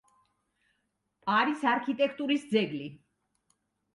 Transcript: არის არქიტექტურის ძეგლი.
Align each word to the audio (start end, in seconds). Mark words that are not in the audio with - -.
არის 1.33 1.61
არქიტექტურის 1.73 2.47
ძეგლი. 2.53 2.87